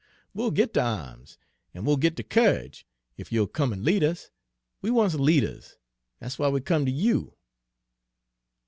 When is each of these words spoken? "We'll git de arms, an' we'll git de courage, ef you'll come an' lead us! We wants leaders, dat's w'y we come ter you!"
"We'll 0.33 0.49
git 0.49 0.73
de 0.73 0.81
arms, 0.81 1.37
an' 1.75 1.85
we'll 1.85 1.95
git 1.97 2.15
de 2.15 2.23
courage, 2.23 2.87
ef 3.19 3.31
you'll 3.31 3.45
come 3.45 3.71
an' 3.71 3.83
lead 3.85 4.03
us! 4.03 4.31
We 4.81 4.89
wants 4.89 5.13
leaders, 5.13 5.77
dat's 6.19 6.37
w'y 6.37 6.51
we 6.51 6.59
come 6.61 6.87
ter 6.87 6.91
you!" 6.91 7.35